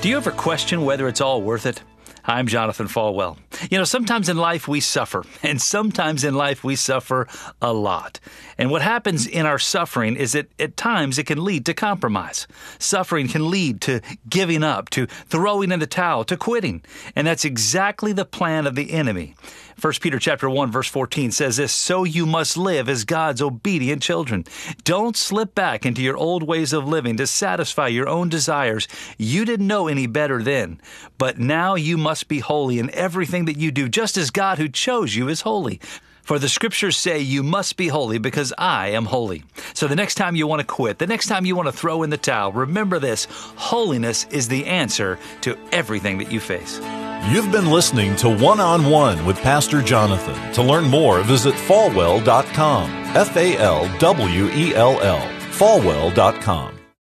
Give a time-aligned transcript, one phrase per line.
[0.00, 1.82] Do you ever question whether it's all worth it?
[2.24, 3.36] I'm Jonathan Falwell.
[3.68, 7.26] You know, sometimes in life we suffer, and sometimes in life we suffer
[7.60, 8.20] a lot.
[8.58, 12.46] And what happens in our suffering is that at times it can lead to compromise.
[12.78, 16.82] Suffering can lead to giving up, to throwing in the towel, to quitting.
[17.16, 19.34] And that's exactly the plan of the enemy.
[19.80, 24.02] 1 Peter chapter 1 verse 14 says this, "So you must live as God's obedient
[24.02, 24.44] children.
[24.82, 28.88] Don't slip back into your old ways of living to satisfy your own desires.
[29.18, 30.80] You didn't know any better then,
[31.16, 34.68] but now you must be holy in everything that you do, just as God who
[34.68, 35.80] chose you is holy."
[36.24, 39.44] For the scriptures say you must be holy because I am holy.
[39.72, 42.02] So the next time you want to quit, the next time you want to throw
[42.02, 46.80] in the towel, remember this holiness is the answer to everything that you face.
[47.26, 50.52] You've been listening to One on One with Pastor Jonathan.
[50.54, 52.90] To learn more, visit falwell.com.
[53.14, 55.20] F A L W E L L.
[55.52, 56.77] Falwell.com.